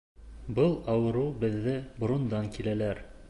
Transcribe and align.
Был 0.59 0.73
ауырыу 0.93 1.27
беҙҙә 1.45 1.77
борондан 2.01 2.53
киләлер. 2.59 3.09